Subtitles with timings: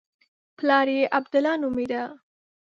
[0.57, 2.03] پلار یې عبدالله نومېده.